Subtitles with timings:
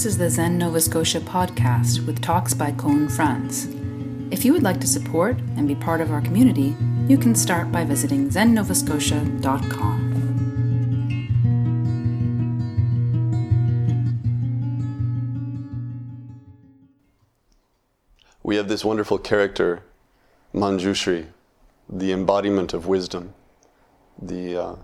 [0.00, 3.66] This is the Zen Nova Scotia podcast with talks by Koun Franz.
[4.32, 6.74] If you would like to support and be part of our community,
[7.06, 10.06] you can start by visiting zennovascotia.com.
[18.42, 19.82] We have this wonderful character,
[20.54, 21.26] Manjushri,
[21.90, 23.34] the embodiment of wisdom,
[24.18, 24.76] the, uh,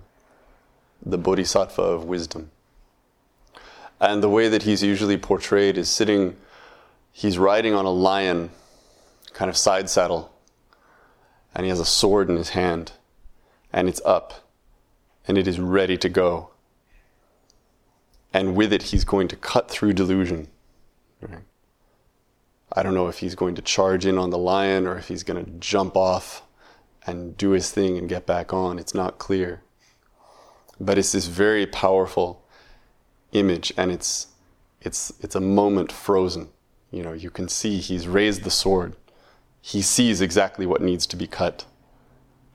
[1.01, 2.51] the bodhisattva of wisdom.
[4.01, 6.37] And the way that he's usually portrayed is sitting,
[7.13, 8.51] he's riding on a lion,
[9.33, 10.33] kind of side saddle,
[11.55, 12.93] and he has a sword in his hand,
[13.73, 14.49] and it's up,
[15.27, 16.51] and it is ready to go.
[18.35, 20.49] And with it, he's going to cut through delusion.
[21.23, 21.45] Right?
[22.73, 25.23] I don't know if he's going to charge in on the lion or if he's
[25.23, 26.43] going to jump off
[27.07, 28.79] and do his thing and get back on.
[28.79, 29.63] It's not clear.
[30.79, 32.45] But it's this very powerful
[33.37, 34.29] image and it's
[34.81, 36.49] it's it's a moment frozen.
[36.91, 38.97] You know, you can see he's raised the sword.
[39.61, 41.65] He sees exactly what needs to be cut.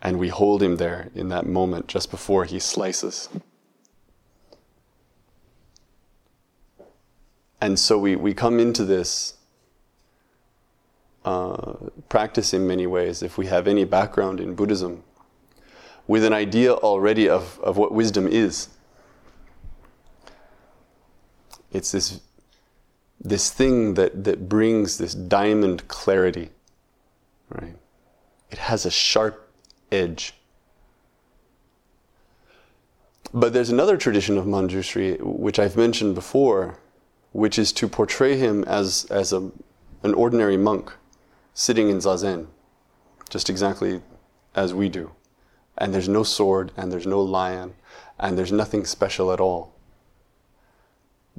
[0.01, 3.29] And we hold him there in that moment just before he slices.
[7.59, 9.35] And so we, we come into this
[11.23, 11.73] uh,
[12.09, 15.03] practice in many ways, if we have any background in Buddhism,
[16.07, 18.69] with an idea already of, of what wisdom is.
[21.71, 22.19] It's this,
[23.19, 26.49] this thing that, that brings this diamond clarity,
[27.49, 27.75] right?
[28.49, 29.49] It has a sharp
[29.91, 30.33] edge.
[33.33, 36.77] But there's another tradition of Manjushri, which I've mentioned before,
[37.31, 39.51] which is to portray him as, as a,
[40.03, 40.91] an ordinary monk
[41.53, 42.47] sitting in zazen,
[43.29, 44.01] just exactly
[44.53, 45.11] as we do.
[45.77, 47.73] And there's no sword, and there's no lion,
[48.19, 49.73] and there's nothing special at all.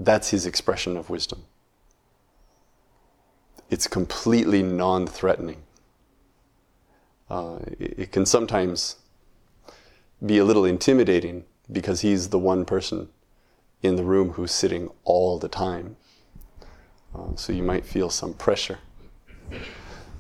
[0.05, 1.45] That's his expression of wisdom.
[3.71, 5.63] It's completely non threatening.
[7.31, 8.97] Uh, it, it can sometimes
[10.25, 13.11] be a little intimidating because he's the one person
[13.81, 15.97] in the room who's sitting all the time.
[17.15, 18.81] Uh, so you might feel some pressure.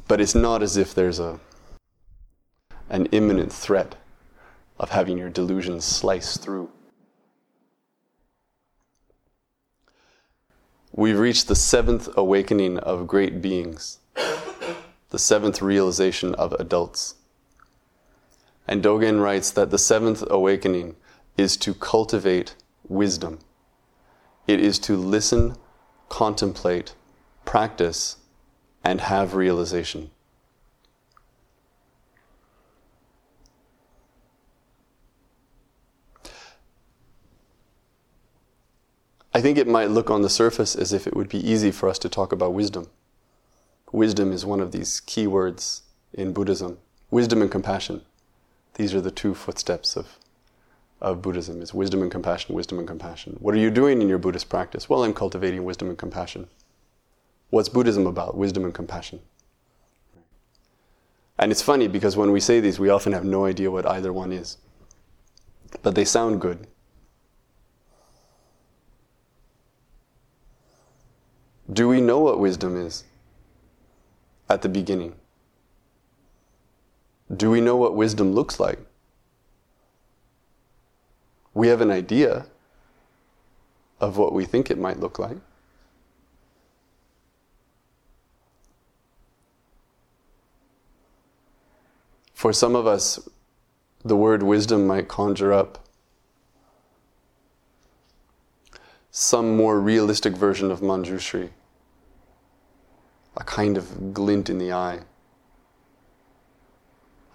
[0.06, 1.40] But it's not as if there's a
[2.88, 3.96] an imminent threat
[4.78, 6.70] of having your delusions sliced through.
[10.94, 14.00] We've reached the seventh awakening of great beings,
[15.08, 17.14] the seventh realization of adults.
[18.68, 20.96] And Dogen writes that the seventh awakening
[21.38, 23.38] is to cultivate wisdom.
[24.46, 25.56] It is to listen,
[26.10, 26.94] contemplate,
[27.46, 28.16] practice,
[28.84, 30.10] and have realization.
[39.34, 41.88] I think it might look on the surface as if it would be easy for
[41.88, 42.88] us to talk about wisdom.
[43.90, 45.82] Wisdom is one of these key words
[46.12, 46.78] in Buddhism.
[47.10, 48.02] Wisdom and compassion.
[48.74, 50.18] These are the two footsteps of,
[51.00, 53.36] of Buddhism is wisdom and compassion, wisdom and compassion.
[53.40, 54.88] What are you doing in your Buddhist practice?
[54.88, 56.48] Well, I'm cultivating wisdom and compassion.
[57.50, 58.36] What's Buddhism about?
[58.36, 59.20] Wisdom and compassion.
[61.38, 64.12] And it's funny because when we say these, we often have no idea what either
[64.12, 64.58] one is.
[65.82, 66.66] But they sound good.
[71.72, 73.04] Do we know what wisdom is
[74.48, 75.14] at the beginning?
[77.34, 78.78] Do we know what wisdom looks like?
[81.54, 82.46] We have an idea
[84.00, 85.36] of what we think it might look like.
[92.34, 93.28] For some of us,
[94.04, 95.86] the word wisdom might conjure up
[99.12, 101.50] some more realistic version of Manjushri,
[103.52, 105.00] kind of glint in the eye,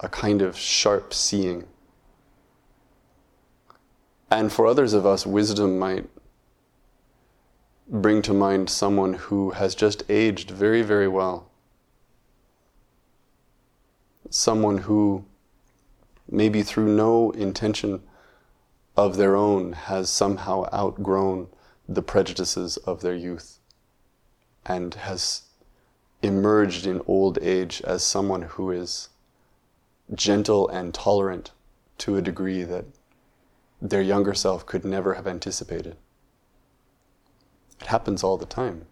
[0.00, 1.64] a kind of sharp seeing.
[4.28, 6.08] And for others of us, wisdom might
[7.88, 11.48] bring to mind someone who has just aged very, very well
[14.30, 15.24] someone who,
[16.30, 18.02] maybe through no intention
[18.94, 21.48] of their own, has somehow outgrown
[21.88, 23.60] the prejudices of their youth
[24.66, 25.47] and has
[26.22, 29.08] emerged in old age as someone who is
[30.14, 31.52] gentle and tolerant
[31.98, 32.84] to a degree that
[33.80, 35.96] their younger self could never have anticipated.
[37.80, 38.86] It happens all the time.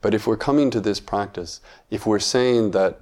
[0.00, 3.00] But if we're coming to this practice, if we're saying that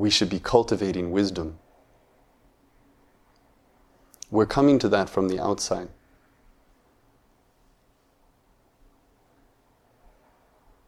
[0.00, 1.58] we should be cultivating wisdom.
[4.30, 5.88] We're coming to that from the outside.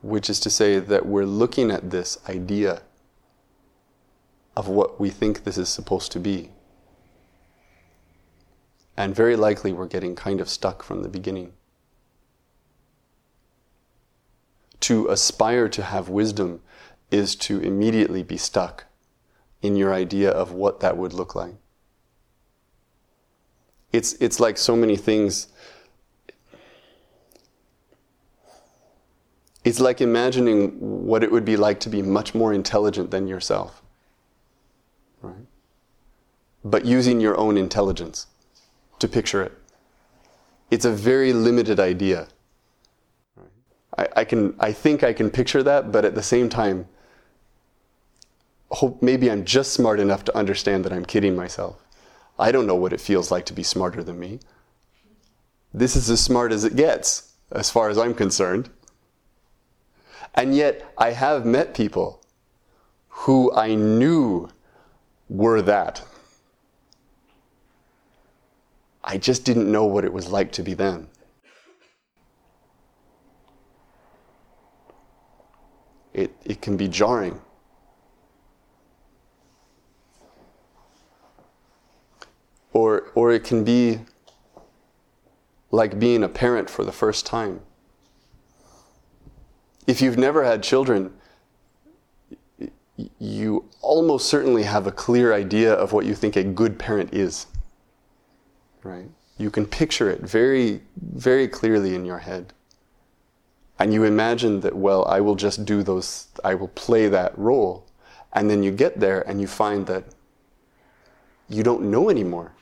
[0.01, 2.83] Which is to say that we're looking at this idea
[4.57, 6.51] of what we think this is supposed to be.
[8.97, 11.53] And very likely we're getting kind of stuck from the beginning.
[14.81, 16.61] To aspire to have wisdom
[17.11, 18.87] is to immediately be stuck
[19.63, 21.55] in your idea of what that would look like.
[23.93, 25.49] It's, it's like so many things.
[29.65, 33.83] It's like imagining what it would be like to be much more intelligent than yourself.
[35.21, 35.47] Right?
[36.65, 38.27] But using your own intelligence
[38.99, 39.53] to picture it.
[40.71, 42.29] It's a very limited idea.
[43.99, 46.87] I, I, can, I think I can picture that, but at the same time,
[48.71, 51.82] hope maybe I'm just smart enough to understand that I'm kidding myself.
[52.43, 54.41] I don't know what it feels like to be smarter than me.
[55.73, 58.69] This is as smart as it gets, as far as I'm concerned.
[60.35, 62.21] And yet, I have met people
[63.09, 64.49] who I knew
[65.29, 66.03] were that.
[69.05, 71.09] I just didn't know what it was like to be them.
[76.13, 77.41] It, it can be jarring.
[82.73, 84.01] Or, or it can be
[85.71, 87.61] like being a parent for the first time.
[89.87, 91.13] If you've never had children,
[93.19, 97.47] you almost certainly have a clear idea of what you think a good parent is.
[98.83, 99.09] Right?
[99.39, 102.53] You can picture it very, very clearly in your head.
[103.79, 107.87] And you imagine that, well, I will just do those, I will play that role.
[108.33, 110.05] And then you get there and you find that
[111.49, 112.53] you don't know anymore.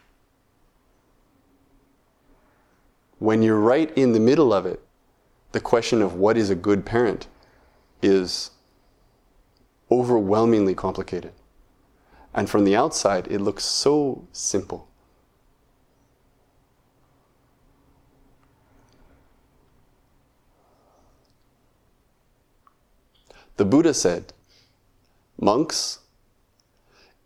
[3.20, 4.82] When you're right in the middle of it,
[5.52, 7.28] the question of what is a good parent
[8.02, 8.50] is
[9.90, 11.32] overwhelmingly complicated.
[12.32, 14.88] And from the outside, it looks so simple.
[23.58, 24.32] The Buddha said,
[25.38, 25.98] Monks,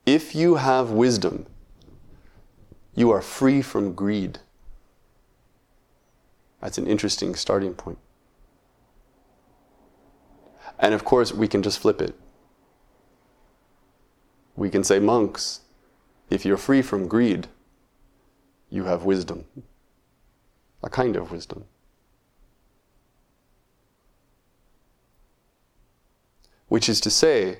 [0.05, 1.47] if you have wisdom,
[2.97, 4.41] you are free from greed.
[6.65, 7.99] That's an interesting starting point.
[10.79, 12.19] And of course, we can just flip it.
[14.57, 15.61] We can say, monks,
[16.31, 17.49] if you're free from greed,
[18.71, 19.45] you have wisdom,
[20.83, 21.67] a kind of wisdom.
[26.69, 27.59] Which is to say,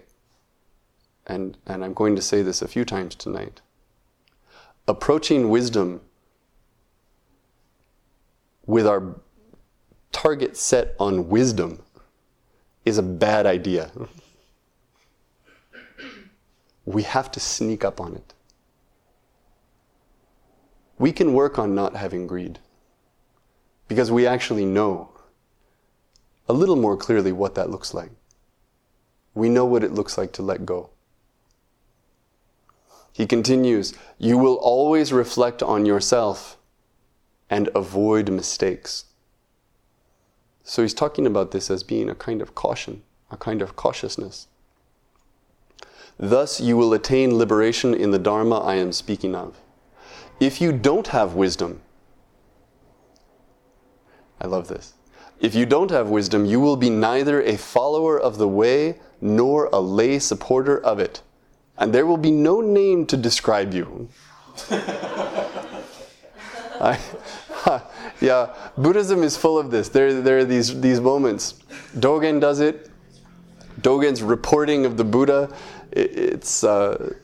[1.27, 3.61] and, and I'm going to say this a few times tonight,
[4.89, 6.01] approaching wisdom
[8.67, 9.21] with our
[10.13, 11.83] target set on wisdom
[12.85, 13.91] is a bad idea.
[16.85, 18.35] We have to sneak up on it.
[20.99, 22.59] We can work on not having greed
[23.89, 25.11] because we actually know
[26.49, 28.11] a little more clearly what that looks like.
[29.35, 30.91] We know what it looks like to let go.
[33.13, 36.57] He continues, You will always reflect on yourself
[37.51, 39.05] and avoid mistakes.
[40.63, 44.47] So he's talking about this as being a kind of caution, a kind of cautiousness.
[46.19, 49.61] Thus you will attain liberation in the Dharma I am speaking of.
[50.41, 51.83] If you don't have wisdom,
[54.41, 54.95] I love this.
[55.41, 59.67] If you don't have wisdom, you will be neither a follower of the way nor
[59.73, 61.23] a lay supporter of it,
[61.77, 64.09] and there will be no name to describe you.
[66.81, 66.99] I,
[68.21, 69.89] yeah, Buddhism is full of this.
[69.89, 71.55] There, there are these, these moments.
[71.97, 72.91] Dogen does it.
[73.81, 75.55] Dogen's reporting of the Buddha.
[75.91, 77.15] It, it's uh,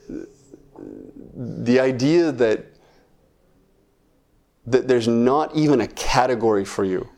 [1.35, 2.66] the idea that
[4.66, 7.09] that there's not even a category for you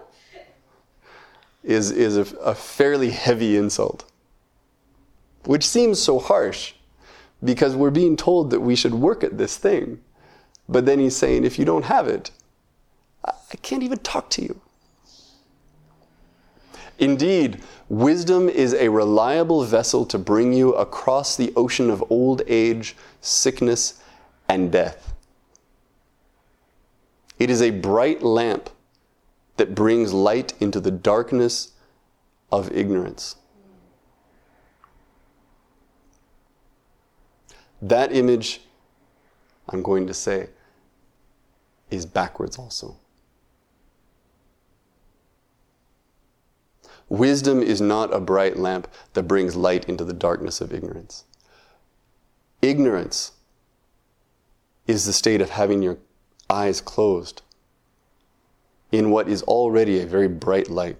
[1.62, 4.10] is, is a, a fairly heavy insult,
[5.44, 6.74] which seems so harsh
[7.42, 10.00] because we're being told that we should work at this thing.
[10.68, 12.30] But then he's saying, if you don't have it,
[13.24, 14.60] I can't even talk to you.
[16.98, 22.96] Indeed, wisdom is a reliable vessel to bring you across the ocean of old age,
[23.20, 24.00] sickness,
[24.48, 25.12] and death.
[27.38, 28.70] It is a bright lamp
[29.56, 31.72] that brings light into the darkness
[32.50, 33.36] of ignorance.
[37.88, 38.62] that image,
[39.68, 40.48] I'm going to say,
[41.90, 42.96] is backwards also.
[47.08, 51.24] Wisdom is not a bright lamp that brings light into the darkness of ignorance.
[52.62, 53.32] Ignorance
[54.86, 55.98] is the state of having your
[56.48, 57.42] eyes closed
[58.90, 60.96] in what is already a very bright light.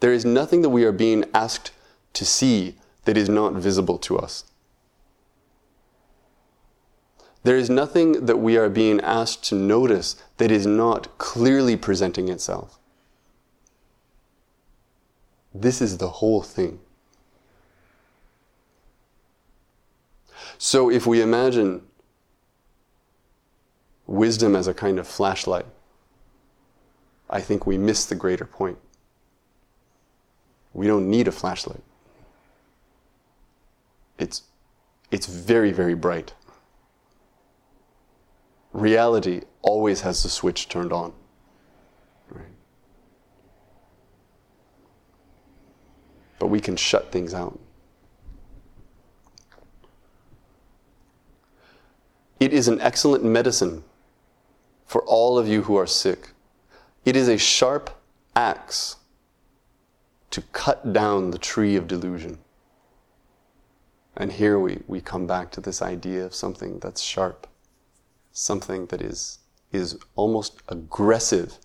[0.00, 1.72] There is nothing that we are being asked
[2.12, 4.44] to see that is not visible to us.
[7.44, 12.28] There is nothing that we are being asked to notice that is not clearly presenting
[12.28, 12.78] itself.
[15.54, 16.80] This is the whole thing.
[20.58, 21.82] So if we imagine
[24.06, 25.66] wisdom as a kind of flashlight,
[27.30, 28.78] I think we miss the greater point.
[30.76, 31.82] We don't need a flashlight.
[34.18, 34.42] It's,
[35.10, 36.34] it's very, very bright.
[38.74, 41.14] Reality always has the switch turned on.
[42.28, 42.44] Right?
[46.38, 47.58] But we can shut things out.
[52.38, 53.82] It is an excellent medicine
[54.84, 56.32] for all of you who are sick.
[57.06, 57.88] It is a sharp
[58.34, 58.96] axe
[60.36, 62.36] to cut down the tree of delusion.
[64.18, 67.46] And here we, we come back to this idea of something that's sharp,
[68.32, 69.38] something that is,
[69.72, 71.56] is almost aggressive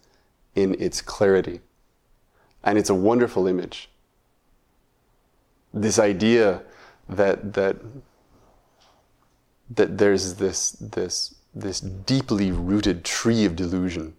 [0.56, 1.60] in its clarity.
[2.64, 3.90] And it's a wonderful image.
[5.74, 6.64] This idea
[7.10, 7.76] that, that
[9.76, 14.14] that there's this, this, this deeply rooted tree of delusion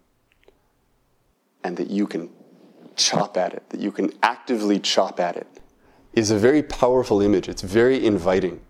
[1.65, 2.29] and that you can
[2.97, 5.47] chop at it, that you can actively chop at it,
[6.13, 7.49] is a very powerful image.
[7.49, 8.61] It's very inviting.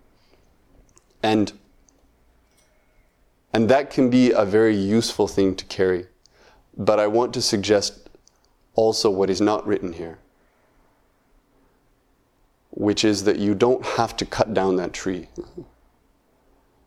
[1.21, 1.53] And,
[3.53, 6.07] and that can be a very useful thing to carry.
[6.75, 8.09] But I want to suggest
[8.75, 10.19] also what is not written here,
[12.71, 15.27] which is that you don't have to cut down that tree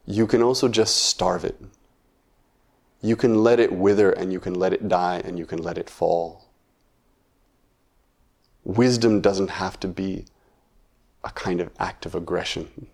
[0.07, 1.61] you can also just starve it.
[3.03, 5.77] You can let it wither and you can let it die and you can let
[5.77, 6.46] it fall.
[8.67, 10.25] Wisdom doesn't have to be
[11.23, 12.89] a kind of act of aggression.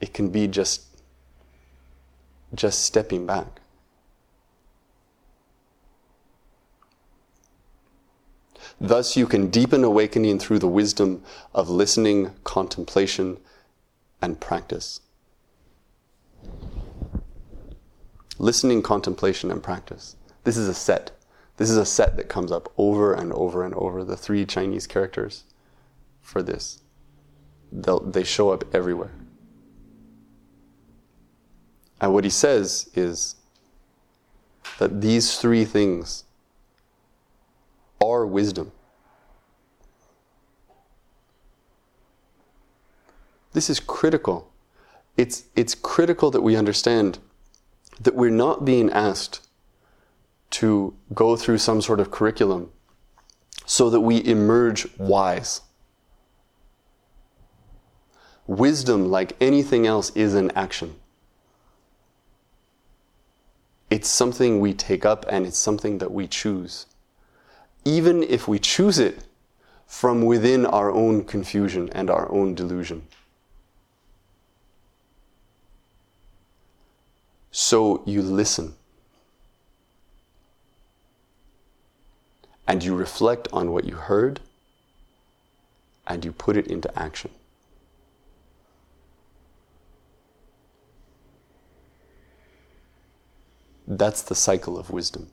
[0.00, 0.82] It can be just
[2.54, 3.60] just stepping back.
[8.80, 11.22] Thus, you can deepen awakening through the wisdom
[11.54, 13.38] of listening, contemplation,
[14.20, 15.00] and practice.
[18.42, 20.16] listening, contemplation, and practice.
[20.42, 21.12] This is a set.
[21.56, 24.04] This is a set that comes up over and over and over.
[24.04, 25.44] The three Chinese characters
[26.20, 26.80] for this.
[27.70, 29.12] They'll, they show up everywhere.
[32.00, 33.36] And what he says is
[34.78, 36.24] that these three things
[38.00, 38.72] are wisdom.
[43.52, 44.50] This is critical.
[45.16, 47.18] It's, it's critical that we understand
[48.00, 49.46] that we're not being asked
[50.52, 52.70] to go through some sort of curriculum
[53.64, 55.62] so that we emerge wise.
[58.46, 60.94] Wisdom, like anything else, is an action.
[63.88, 66.86] It's something we take up and it's something that we choose.
[67.84, 69.24] Even if we choose it
[69.86, 73.06] from within our own confusion and our own delusion.
[77.50, 78.74] So you listen.
[82.66, 84.40] And you reflect on what you heard
[86.06, 87.30] and you put it into action.
[93.86, 95.30] That's the cycle of wisdom.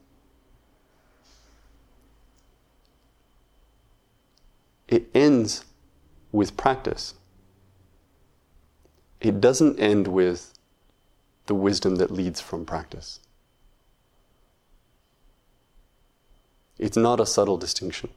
[4.88, 5.66] It ends
[6.32, 7.14] with practice.
[9.22, 10.54] It doesn't end with
[11.46, 13.20] the wisdom that leads from practice.
[16.80, 18.10] It's not a subtle distinction.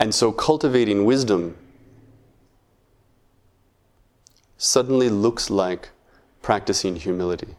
[0.00, 1.56] And so cultivating wisdom
[4.56, 5.90] suddenly looks like
[6.42, 7.54] practicing humility.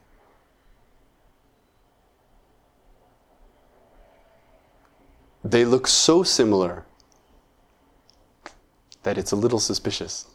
[5.42, 6.86] They look so similar
[9.04, 10.26] that it's a little suspicious.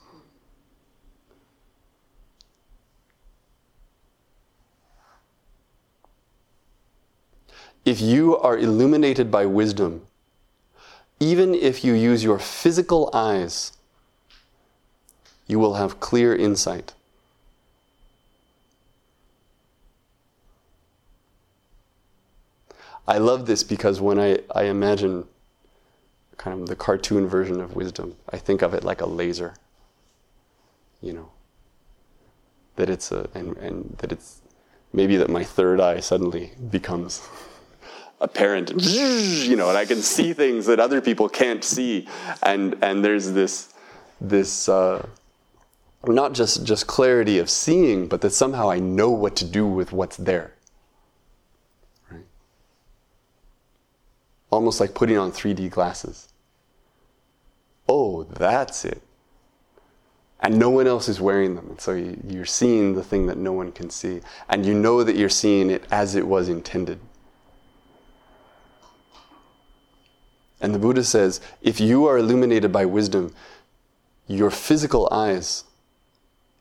[7.89, 10.03] If you are illuminated by wisdom,
[11.19, 13.73] even if you use your physical eyes,
[15.47, 16.93] you will have clear insight.
[23.07, 25.25] I love this because when I, I imagine
[26.37, 29.55] kind of the cartoon version of wisdom, I think of it like a laser.
[31.01, 31.31] You know,
[32.77, 34.43] that it's a, and, and that it's
[34.93, 37.27] maybe that my third eye suddenly becomes
[38.21, 42.07] apparent and you know and i can see things that other people can't see
[42.43, 43.75] and and there's this
[44.21, 45.07] this uh,
[46.07, 49.93] not just just clarity of seeing but that somehow i know what to do with
[49.93, 50.53] what's there
[52.11, 52.25] right
[54.51, 56.29] almost like putting on 3d glasses
[57.89, 59.03] oh that's it
[60.41, 61.67] and no one else is wearing them.
[61.71, 64.21] And so you, are seeing the thing that no one can see.
[64.49, 67.01] And you know that you're seeing it as it was intended.
[70.61, 73.35] And the Buddha says if you are illuminated by wisdom,
[74.27, 75.65] your physical eyes,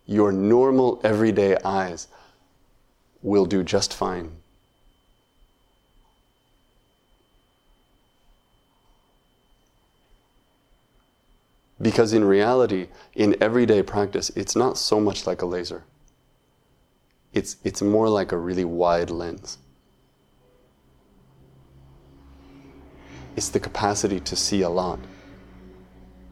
[0.05, 2.07] your normal everyday eyes,
[3.21, 4.31] will do just fine.
[11.79, 15.83] Because in reality, in everyday practice, it's not so much like a laser.
[17.33, 19.59] It's, it's more like a really wide lens.
[23.37, 24.97] It's the capacity to see a lot,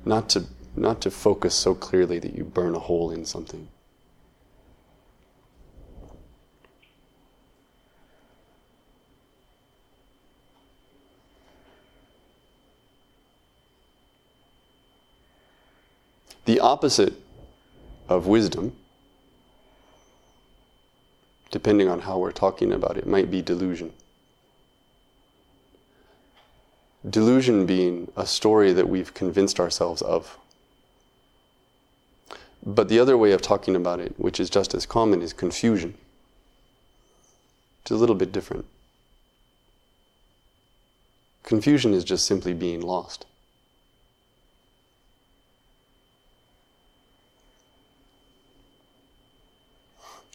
[0.05, 0.45] not to,
[0.75, 3.67] not to focus so clearly that you burn a hole in something.
[16.45, 17.13] The opposite
[18.09, 18.75] of wisdom,
[21.51, 23.93] depending on how we're talking about it, might be delusion.
[27.09, 30.37] Delusion being a story that we've convinced ourselves of.
[32.65, 35.95] But the other way of talking about it, which is just as common, is confusion.
[37.81, 38.65] It's a little bit different.
[41.43, 43.27] Confusion is just simply being lost.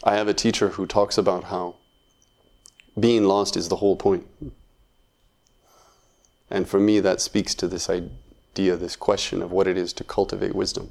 [0.05, 1.75] I have a teacher who talks about how
[2.99, 4.27] being lost is the whole point.
[6.51, 10.05] And for me, that speaks to this idea, this question of what it is to
[10.05, 10.91] cultivate wisdom.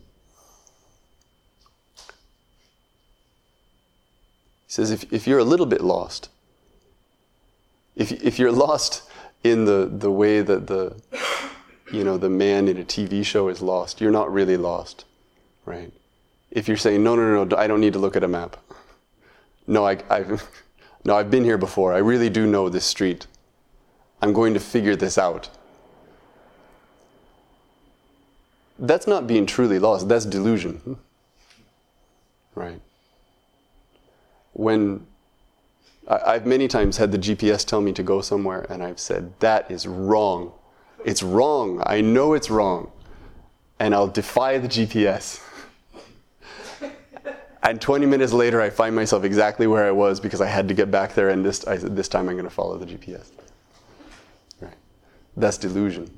[4.68, 6.30] He says, if, if you're a little bit lost,
[7.96, 9.04] if, if you're lost
[9.44, 10.96] in the, the way that the,
[11.92, 15.06] you know, the man in a TV show is lost, you're not really lost,
[15.66, 15.92] right?
[16.52, 18.58] If you're saying, no, no, no, no I don't need to look at a map
[19.70, 20.50] no, I, I've,
[21.06, 21.94] no, I've been here before.
[21.94, 23.28] I really do know this street.
[24.22, 25.50] I'm going to figure this out.
[28.78, 30.98] That's not being truly lost, that's delusion.
[32.56, 32.82] Right?
[34.54, 35.06] When
[36.08, 39.34] I, have many times had the GPS tell me to go somewhere, and I've said,
[39.40, 40.54] That is wrong.
[41.06, 41.84] It's wrong.
[41.86, 42.92] I know it's wrong.
[43.80, 45.42] And I'll defy the GPS.
[47.62, 50.74] And 20 minutes later, I find myself exactly where I was because I had to
[50.74, 53.28] get back there, and this, I, this time I'm going to follow the GPS.
[55.36, 56.10] That's delusion.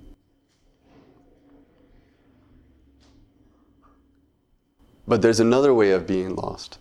[5.07, 6.77] But there's another way of being lost,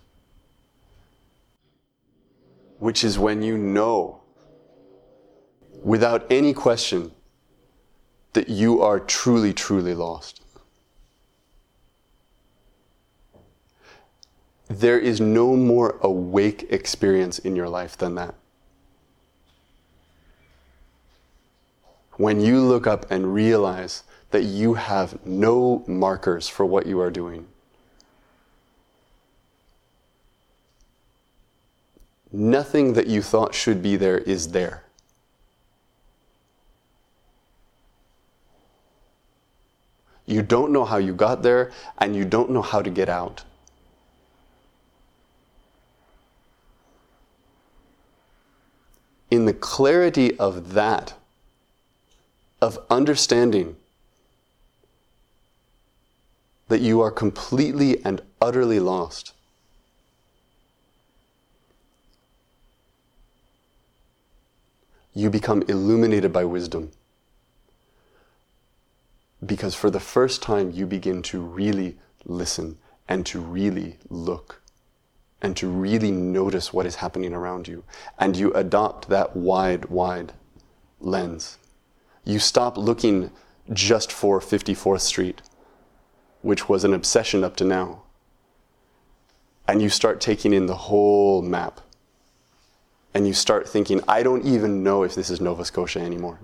[2.78, 4.20] which is when you know,
[5.82, 7.12] without any question,
[8.34, 10.40] that you are truly, truly lost.
[14.70, 18.34] there is no more awake experience in your life than that.
[22.20, 27.10] When you look up and realize that you have no markers for what you are
[27.10, 27.46] doing,
[32.30, 34.84] nothing that you thought should be there is there.
[40.26, 43.44] You don't know how you got there, and you don't know how to get out.
[49.30, 51.14] in the clarity of that,
[52.60, 53.76] of understanding
[56.68, 59.32] that you are completely and utterly lost.
[65.12, 66.92] You become illuminated by wisdom.
[69.44, 74.60] Because for the first time, you begin to really listen and to really look
[75.42, 77.82] and to really notice what is happening around you.
[78.18, 80.34] And you adopt that wide, wide
[81.00, 81.56] lens.
[82.24, 83.30] You stop looking
[83.72, 85.42] just for 54th Street,
[86.42, 88.02] which was an obsession up to now.
[89.66, 91.80] And you start taking in the whole map.
[93.14, 96.38] And you start thinking, I don't even know if this is Nova Scotia anymore.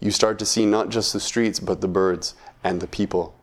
[0.00, 3.35] you start to see not just the streets, but the birds and the people.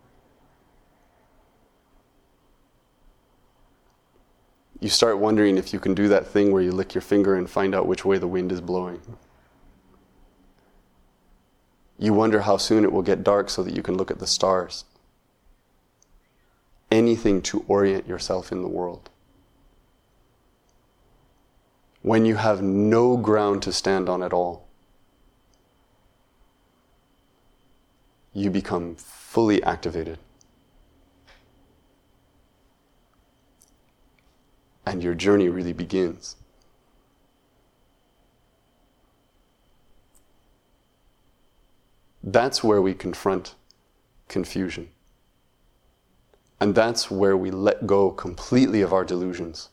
[4.84, 7.50] You start wondering if you can do that thing where you lick your finger and
[7.50, 9.00] find out which way the wind is blowing.
[11.98, 14.28] You wonder how soon it will get dark so that you can look at the
[14.28, 14.84] stars.
[16.92, 19.10] Anything to orient yourself in the world.
[22.02, 24.68] When you have no ground to stand on at all,
[28.34, 30.20] you become fully activated.
[34.86, 36.36] And your journey really begins.
[42.24, 43.56] That's where we confront
[44.30, 44.90] confusion.
[46.60, 49.70] And that's where we let go completely of our delusions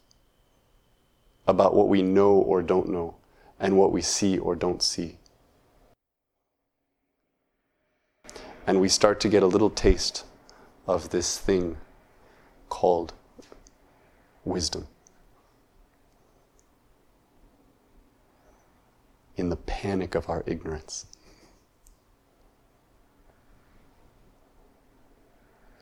[1.46, 3.14] about what we know or don't know
[3.60, 5.18] and what we see or don't see.
[8.66, 10.24] And we start to get a little taste
[10.86, 11.76] of this thing
[12.68, 13.12] called
[14.44, 14.88] wisdom.
[19.40, 21.06] In the panic of our ignorance.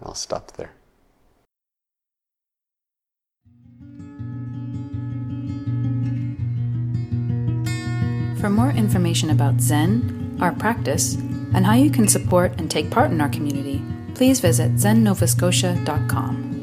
[0.00, 0.70] I'll stop there.
[8.40, 11.16] For more information about Zen, our practice,
[11.52, 13.82] and how you can support and take part in our community,
[14.14, 16.57] please visit zennovascotia.com.